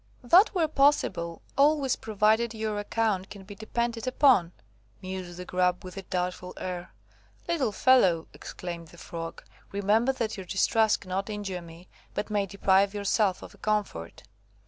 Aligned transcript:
"That 0.23 0.55
were 0.55 0.67
possible, 0.67 1.43
always 1.55 1.95
provided 1.95 2.55
your 2.55 2.79
account 2.79 3.29
can 3.29 3.43
be 3.43 3.53
depended 3.53 4.07
upon," 4.07 4.51
mused 4.99 5.37
the 5.37 5.45
Grub 5.45 5.83
with 5.83 5.95
a 5.95 6.01
doubtful 6.01 6.55
air. 6.57 6.91
"Little 7.47 7.71
fellow," 7.71 8.27
exclaimed 8.33 8.87
the 8.87 8.97
Frog, 8.97 9.43
"remember 9.71 10.11
that 10.13 10.37
your 10.37 10.45
distrust 10.47 11.01
cannot 11.01 11.29
injure 11.29 11.61
me, 11.61 11.87
but 12.15 12.31
may 12.31 12.47
deprive 12.47 12.95
yourself 12.95 13.43
of 13.43 13.53
a 13.53 13.59
comfort." 13.59 14.23